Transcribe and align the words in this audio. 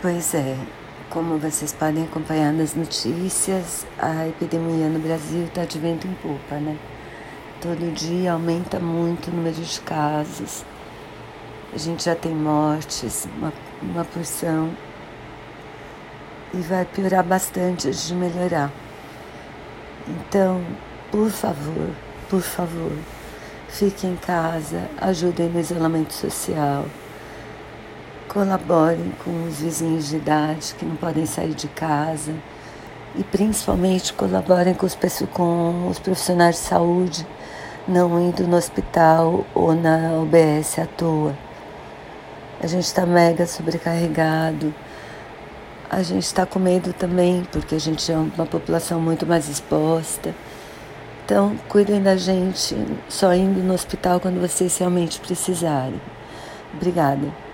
Pois 0.00 0.32
é, 0.32 0.56
como 1.10 1.38
vocês 1.38 1.72
podem 1.72 2.04
acompanhar 2.04 2.52
nas 2.52 2.72
notícias, 2.72 3.84
a 3.98 4.28
epidemia 4.28 4.88
no 4.88 5.00
Brasil 5.00 5.46
está 5.46 5.64
de 5.64 5.76
vento 5.76 6.06
em 6.06 6.14
popa, 6.14 6.54
né? 6.54 6.78
Todo 7.60 7.92
dia 7.92 8.34
aumenta 8.34 8.78
muito 8.78 9.28
o 9.28 9.34
número 9.34 9.56
de 9.56 9.80
casos. 9.80 10.64
A 11.74 11.78
gente 11.78 12.04
já 12.04 12.14
tem 12.14 12.32
mortes, 12.32 13.26
uma, 13.36 13.52
uma 13.82 14.04
porção. 14.04 14.70
E 16.54 16.58
vai 16.58 16.84
piorar 16.84 17.24
bastante 17.24 17.88
antes 17.88 18.06
de 18.06 18.14
melhorar. 18.14 18.70
Então, 20.06 20.64
por 21.10 21.28
favor, 21.28 21.90
por 22.30 22.40
favor, 22.40 22.92
fiquem 23.68 24.12
em 24.12 24.16
casa, 24.16 24.88
ajudem 25.00 25.48
no 25.48 25.58
isolamento 25.58 26.14
social. 26.14 26.86
Colaborem 28.28 29.12
com 29.24 29.44
os 29.46 29.60
vizinhos 29.60 30.08
de 30.08 30.16
idade 30.16 30.74
que 30.78 30.84
não 30.84 30.96
podem 30.96 31.26
sair 31.26 31.54
de 31.54 31.68
casa 31.68 32.34
e 33.16 33.24
principalmente 33.24 34.12
colaborem 34.12 34.74
com 34.74 34.86
os, 34.86 34.96
com 35.32 35.88
os 35.88 35.98
profissionais 35.98 36.56
de 36.56 36.62
saúde 36.62 37.26
não 37.88 38.20
indo 38.20 38.46
no 38.46 38.56
hospital 38.56 39.46
ou 39.54 39.74
na 39.74 40.12
UBS 40.20 40.78
à 40.78 40.86
toa. 40.86 41.34
A 42.62 42.66
gente 42.66 42.84
está 42.84 43.06
mega 43.06 43.46
sobrecarregado. 43.46 44.74
A 45.88 46.02
gente 46.02 46.24
está 46.24 46.44
com 46.44 46.58
medo 46.58 46.92
também, 46.92 47.46
porque 47.50 47.74
a 47.74 47.80
gente 47.80 48.12
é 48.12 48.16
uma 48.16 48.44
população 48.44 49.00
muito 49.00 49.24
mais 49.24 49.48
exposta. 49.48 50.34
Então, 51.24 51.56
cuidem 51.68 52.02
da 52.02 52.16
gente 52.16 52.76
só 53.08 53.32
indo 53.32 53.60
no 53.60 53.72
hospital 53.72 54.20
quando 54.20 54.38
vocês 54.38 54.76
realmente 54.76 55.18
precisarem. 55.18 56.00
Obrigada. 56.74 57.47